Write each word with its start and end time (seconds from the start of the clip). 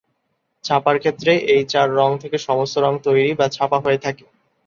ছাপার 0.63 0.95
ক্ষেত্রে 0.99 1.31
এই 1.53 1.63
চার 1.69 1.87
রং 1.95 2.09
থেকে 2.19 2.37
সমস্ত 2.39 2.75
রং 2.77 2.93
তৈরি 3.03 3.31
বা 3.33 3.45
ছাপা 3.49 3.77
হয়ে 3.79 3.99
থাকে। 4.05 4.25